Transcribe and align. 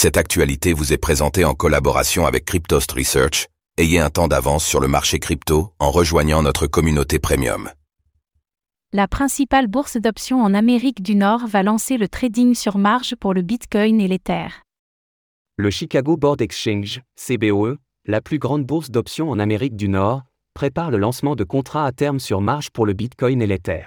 Cette 0.00 0.16
actualité 0.16 0.74
vous 0.74 0.92
est 0.92 0.96
présentée 0.96 1.44
en 1.44 1.54
collaboration 1.54 2.24
avec 2.24 2.44
Cryptost 2.44 2.92
Research. 2.92 3.48
Ayez 3.78 3.98
un 3.98 4.10
temps 4.10 4.28
d'avance 4.28 4.64
sur 4.64 4.78
le 4.78 4.86
marché 4.86 5.18
crypto 5.18 5.72
en 5.80 5.90
rejoignant 5.90 6.40
notre 6.40 6.68
communauté 6.68 7.18
premium. 7.18 7.68
La 8.92 9.08
principale 9.08 9.66
bourse 9.66 9.96
d'options 9.96 10.40
en 10.40 10.54
Amérique 10.54 11.02
du 11.02 11.16
Nord 11.16 11.48
va 11.48 11.64
lancer 11.64 11.96
le 11.96 12.06
trading 12.06 12.54
sur 12.54 12.78
marge 12.78 13.16
pour 13.16 13.34
le 13.34 13.42
Bitcoin 13.42 14.00
et 14.00 14.06
l'Ether. 14.06 14.46
Le 15.56 15.68
Chicago 15.68 16.16
Board 16.16 16.42
Exchange, 16.42 17.00
CBOE, 17.16 17.78
la 18.06 18.20
plus 18.20 18.38
grande 18.38 18.64
bourse 18.64 18.92
d'options 18.92 19.28
en 19.28 19.40
Amérique 19.40 19.74
du 19.74 19.88
Nord, 19.88 20.22
prépare 20.54 20.92
le 20.92 20.98
lancement 20.98 21.34
de 21.34 21.42
contrats 21.42 21.86
à 21.86 21.90
terme 21.90 22.20
sur 22.20 22.40
marge 22.40 22.70
pour 22.70 22.86
le 22.86 22.92
Bitcoin 22.92 23.42
et 23.42 23.48
l'Ether. 23.48 23.82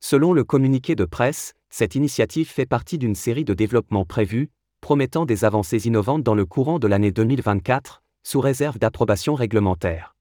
Selon 0.00 0.32
le 0.32 0.44
communiqué 0.44 0.94
de 0.94 1.04
presse, 1.04 1.52
cette 1.68 1.94
initiative 1.94 2.48
fait 2.48 2.64
partie 2.64 2.96
d'une 2.96 3.14
série 3.14 3.44
de 3.44 3.52
développements 3.52 4.06
prévus, 4.06 4.48
promettant 4.84 5.24
des 5.24 5.46
avancées 5.46 5.86
innovantes 5.86 6.22
dans 6.22 6.34
le 6.34 6.44
courant 6.44 6.78
de 6.78 6.86
l'année 6.86 7.10
2024, 7.10 8.02
sous 8.22 8.38
réserve 8.38 8.78
d'approbation 8.78 9.34
réglementaire. 9.34 10.14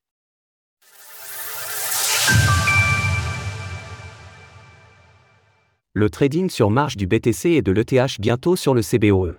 Le 5.91 6.09
trading 6.09 6.49
sur 6.49 6.69
marge 6.69 6.95
du 6.95 7.07
BTC 7.07 7.49
et 7.49 7.61
de 7.61 7.73
l'ETH 7.73 8.21
bientôt 8.21 8.55
sur 8.55 8.73
le 8.73 8.81
CBOE. 8.81 9.35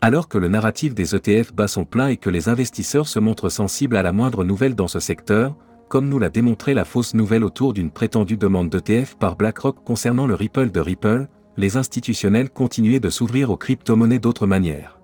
Alors 0.00 0.26
que 0.26 0.38
le 0.38 0.48
narratif 0.48 0.92
des 0.92 1.14
ETF 1.14 1.54
bat 1.54 1.68
son 1.68 1.84
plein 1.84 2.08
et 2.08 2.16
que 2.16 2.28
les 2.28 2.48
investisseurs 2.48 3.06
se 3.06 3.20
montrent 3.20 3.48
sensibles 3.48 3.96
à 3.96 4.02
la 4.02 4.10
moindre 4.10 4.42
nouvelle 4.42 4.74
dans 4.74 4.88
ce 4.88 4.98
secteur, 4.98 5.54
comme 5.88 6.08
nous 6.08 6.18
l'a 6.18 6.30
démontré 6.30 6.74
la 6.74 6.84
fausse 6.84 7.14
nouvelle 7.14 7.44
autour 7.44 7.72
d'une 7.72 7.92
prétendue 7.92 8.36
demande 8.36 8.70
d'ETF 8.70 9.16
par 9.18 9.36
BlackRock 9.36 9.84
concernant 9.84 10.26
le 10.26 10.34
Ripple 10.34 10.72
de 10.72 10.80
Ripple, 10.80 11.28
les 11.56 11.76
institutionnels 11.76 12.50
continuaient 12.50 13.00
de 13.00 13.10
s'ouvrir 13.10 13.50
aux 13.50 13.56
crypto-monnaies 13.56 14.18
d'autres 14.18 14.46
manières. 14.46 15.00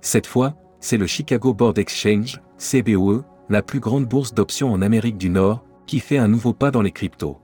Cette 0.00 0.26
fois, 0.26 0.54
c'est 0.80 0.98
le 0.98 1.06
Chicago 1.06 1.54
Board 1.54 1.78
Exchange, 1.78 2.40
CBOE, 2.58 3.24
la 3.48 3.62
plus 3.62 3.80
grande 3.80 4.06
bourse 4.06 4.34
d'options 4.34 4.72
en 4.72 4.82
Amérique 4.82 5.16
du 5.16 5.30
Nord, 5.30 5.64
qui 5.86 6.00
fait 6.00 6.18
un 6.18 6.28
nouveau 6.28 6.52
pas 6.52 6.70
dans 6.70 6.82
les 6.82 6.92
cryptos. 6.92 7.38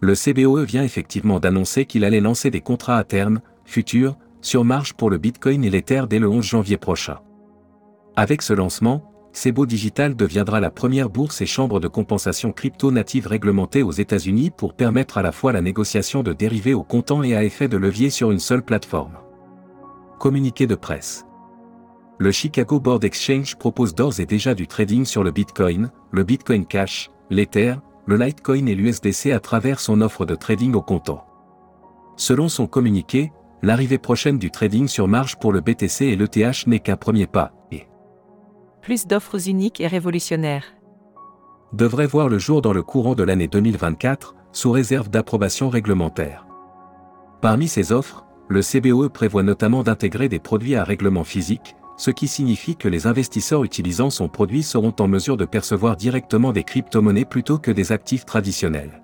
Le 0.00 0.14
CBOE 0.14 0.64
vient 0.64 0.82
effectivement 0.82 1.40
d'annoncer 1.40 1.84
qu'il 1.84 2.04
allait 2.04 2.20
lancer 2.20 2.50
des 2.50 2.60
contrats 2.60 2.96
à 2.96 3.04
terme, 3.04 3.40
futurs, 3.64 4.16
sur 4.40 4.64
marge 4.64 4.94
pour 4.94 5.10
le 5.10 5.18
Bitcoin 5.18 5.64
et 5.64 5.70
l'Ether 5.70 6.04
dès 6.08 6.18
le 6.18 6.28
11 6.28 6.44
janvier 6.44 6.78
prochain. 6.78 7.18
Avec 8.16 8.42
ce 8.42 8.52
lancement, 8.52 9.09
Cebo 9.32 9.64
Digital 9.64 10.16
deviendra 10.16 10.58
la 10.58 10.70
première 10.70 11.08
bourse 11.08 11.40
et 11.40 11.46
chambre 11.46 11.78
de 11.78 11.86
compensation 11.86 12.50
crypto 12.52 12.90
native 12.90 13.28
réglementée 13.28 13.82
aux 13.82 13.92
États-Unis 13.92 14.50
pour 14.50 14.74
permettre 14.74 15.18
à 15.18 15.22
la 15.22 15.30
fois 15.30 15.52
la 15.52 15.60
négociation 15.60 16.22
de 16.22 16.32
dérivés 16.32 16.74
au 16.74 16.82
comptant 16.82 17.22
et 17.22 17.36
à 17.36 17.44
effet 17.44 17.68
de 17.68 17.76
levier 17.76 18.10
sur 18.10 18.32
une 18.32 18.40
seule 18.40 18.62
plateforme. 18.62 19.18
Communiqué 20.18 20.66
de 20.66 20.74
presse. 20.74 21.26
Le 22.18 22.32
Chicago 22.32 22.80
Board 22.80 23.04
Exchange 23.04 23.56
propose 23.56 23.94
d'ores 23.94 24.20
et 24.20 24.26
déjà 24.26 24.54
du 24.54 24.66
trading 24.66 25.04
sur 25.04 25.22
le 25.22 25.30
Bitcoin, 25.30 25.90
le 26.10 26.24
Bitcoin 26.24 26.66
Cash, 26.66 27.10
l'Ether, 27.30 27.76
le 28.06 28.16
Litecoin 28.16 28.66
et 28.66 28.74
l'USDC 28.74 29.30
à 29.32 29.40
travers 29.40 29.78
son 29.78 30.00
offre 30.00 30.26
de 30.26 30.34
trading 30.34 30.74
au 30.74 30.82
comptant. 30.82 31.24
Selon 32.16 32.48
son 32.48 32.66
communiqué, 32.66 33.32
l'arrivée 33.62 33.96
prochaine 33.96 34.38
du 34.38 34.50
trading 34.50 34.88
sur 34.88 35.08
marge 35.08 35.36
pour 35.36 35.52
le 35.52 35.60
BTC 35.60 36.06
et 36.06 36.16
l'ETH 36.16 36.66
n'est 36.66 36.80
qu'un 36.80 36.96
premier 36.96 37.26
pas, 37.26 37.52
plus 38.82 39.06
d'offres 39.06 39.48
uniques 39.48 39.80
et 39.80 39.86
révolutionnaires. 39.86 40.74
devrait 41.72 42.06
voir 42.06 42.28
le 42.28 42.38
jour 42.38 42.62
dans 42.62 42.72
le 42.72 42.82
courant 42.82 43.14
de 43.14 43.22
l'année 43.22 43.46
2024, 43.46 44.34
sous 44.52 44.72
réserve 44.72 45.08
d'approbation 45.08 45.68
réglementaire. 45.68 46.46
Parmi 47.40 47.68
ces 47.68 47.92
offres, 47.92 48.24
le 48.48 48.60
CBOE 48.60 49.08
prévoit 49.08 49.44
notamment 49.44 49.84
d'intégrer 49.84 50.28
des 50.28 50.40
produits 50.40 50.74
à 50.74 50.82
règlement 50.82 51.22
physique, 51.22 51.76
ce 51.96 52.10
qui 52.10 52.26
signifie 52.26 52.76
que 52.76 52.88
les 52.88 53.06
investisseurs 53.06 53.62
utilisant 53.62 54.10
son 54.10 54.28
produit 54.28 54.62
seront 54.62 54.94
en 54.98 55.06
mesure 55.06 55.36
de 55.36 55.44
percevoir 55.44 55.96
directement 55.96 56.52
des 56.52 56.64
crypto-monnaies 56.64 57.24
plutôt 57.24 57.58
que 57.58 57.70
des 57.70 57.92
actifs 57.92 58.24
traditionnels. 58.24 59.02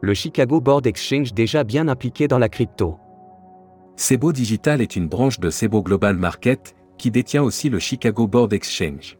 Le 0.00 0.14
Chicago 0.14 0.60
Board 0.60 0.86
Exchange 0.86 1.32
déjà 1.32 1.64
bien 1.64 1.88
impliqué 1.88 2.28
dans 2.28 2.38
la 2.38 2.50
crypto. 2.50 2.98
Cebo 3.96 4.32
Digital 4.32 4.80
est 4.80 4.96
une 4.96 5.08
branche 5.08 5.40
de 5.40 5.50
Cebo 5.50 5.82
Global 5.82 6.16
Market, 6.16 6.76
qui 6.98 7.10
détient 7.10 7.42
aussi 7.42 7.68
le 7.68 7.78
Chicago 7.78 8.26
Board 8.26 8.52
Exchange. 8.52 9.18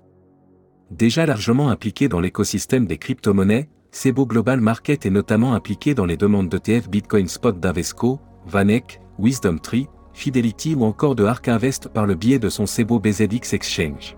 Déjà 0.90 1.26
largement 1.26 1.70
impliqué 1.70 2.08
dans 2.08 2.20
l'écosystème 2.20 2.86
des 2.86 2.98
crypto-monnaies, 2.98 3.68
Cebo 3.90 4.26
Global 4.26 4.60
Market 4.60 5.06
est 5.06 5.10
notamment 5.10 5.54
impliqué 5.54 5.94
dans 5.94 6.04
les 6.04 6.16
demandes 6.16 6.48
d'ETF 6.48 6.88
Bitcoin 6.88 7.28
Spot 7.28 7.58
d'Invesco, 7.58 8.20
Vanek, 8.46 9.00
Wisdom 9.18 9.58
Tree, 9.58 9.88
Fidelity 10.12 10.74
ou 10.74 10.84
encore 10.84 11.14
de 11.14 11.24
Ark 11.24 11.48
Invest 11.48 11.88
par 11.88 12.06
le 12.06 12.14
biais 12.14 12.38
de 12.38 12.48
son 12.48 12.66
Cebo 12.66 12.98
BZX 12.98 13.52
Exchange. 13.52 14.16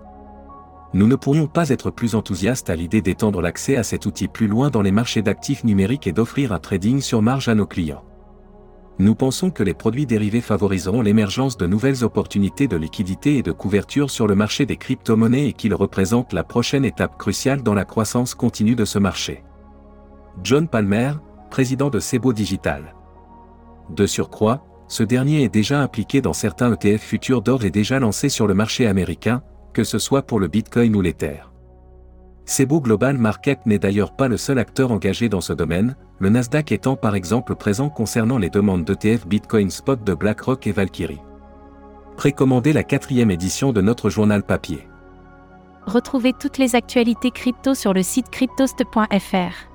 Nous 0.95 1.07
ne 1.07 1.17
pourrions 1.17 1.47
pas 1.47 1.69
être 1.69 1.91
plus 1.91 2.15
enthousiastes 2.15 2.71
à 2.71 2.77
l'idée 2.77 3.03
d'étendre 3.03 3.43
l'accès 3.43 3.77
à 3.77 3.83
cet 3.83 4.07
outil 4.07 4.29
plus 4.29 4.49
loin 4.49 4.71
dans 4.71 4.83
les 4.83 4.93
marchés 4.93 5.23
d'actifs 5.23 5.65
numériques 5.65 6.07
et 6.07 6.13
d'offrir 6.13 6.53
un 6.53 6.59
trading 6.59 7.01
sur 7.01 7.23
marge 7.23 7.49
à 7.49 7.55
nos 7.55 7.67
clients. 7.67 8.05
Nous 8.99 9.15
pensons 9.15 9.51
que 9.51 9.63
les 9.63 9.75
produits 9.75 10.07
dérivés 10.07 10.41
favoriseront 10.41 11.03
l'émergence 11.03 11.59
de 11.59 11.67
nouvelles 11.67 12.03
opportunités 12.03 12.67
de 12.67 12.77
liquidité 12.77 13.37
et 13.37 13.43
de 13.43 13.53
couverture 13.53 14.11
sur 14.11 14.27
le 14.27 14.35
marché 14.35 14.65
des 14.65 14.79
crypto-monnaies 14.79 15.49
et 15.49 15.53
qu'ils 15.53 15.75
représentent 15.75 16.33
la 16.33 16.45
prochaine 16.45 16.85
étape 16.85 17.19
cruciale 17.19 17.63
dans 17.63 17.75
la 17.75 17.85
croissance 17.85 18.35
continue 18.35 18.75
de 18.75 18.87
ce 18.87 18.99
marché. 18.99 19.45
John 20.43 20.67
Palmer, 20.67 21.13
président 21.51 21.91
de 21.91 22.01
Cebo 22.01 22.33
Digital. 22.33 22.95
De 23.91 24.07
surcroît, 24.07 24.65
ce 24.89 25.03
dernier 25.03 25.43
est 25.43 25.53
déjà 25.53 25.83
impliqué 25.83 26.23
dans 26.23 26.33
certains 26.33 26.73
ETF 26.73 27.03
futurs 27.03 27.43
d'or 27.43 27.65
et 27.65 27.71
déjà 27.71 27.99
lancés 27.99 28.31
sur 28.31 28.47
le 28.47 28.55
marché 28.55 28.87
américain, 28.87 29.43
que 29.75 29.85
ce 29.85 29.99
soit 29.99 30.23
pour 30.23 30.41
le 30.41 30.49
Bitcoin 30.49 30.97
ou 30.97 31.03
l'Ether. 31.03 31.43
Cebo 32.49 32.81
Global 32.81 33.19
Market 33.19 33.67
n'est 33.67 33.81
d'ailleurs 33.81 34.13
pas 34.13 34.29
le 34.29 34.37
seul 34.37 34.61
acteur 34.61 34.93
engagé 34.93 35.29
dans 35.29 35.41
ce 35.41 35.53
domaine, 35.53 35.97
le 36.21 36.31
Nasdaq 36.31 36.71
étant 36.71 36.95
par 36.95 37.17
exemple 37.17 37.57
présent 37.57 37.91
concernant 37.91 38.39
les 38.39 38.51
demandes 38.51 38.85
d'ETF 38.85 39.27
Bitcoin 39.27 39.69
Spot 39.69 40.03
de 40.03 40.15
BlackRock 40.15 40.65
et 40.69 40.73
Valkyrie. 40.73 41.21
Précommandez 42.17 42.73
la 42.73 42.85
quatrième 42.85 43.33
édition 43.33 43.73
de 43.73 43.81
notre 43.81 44.11
journal 44.11 44.45
papier. 44.45 44.89
Retrouvez 45.87 46.33
toutes 46.33 46.59
les 46.59 46.77
actualités 46.77 47.33
crypto 47.33 47.75
sur 47.75 47.93
le 47.93 48.05
site 48.05 48.31
cryptost.fr. 48.31 49.67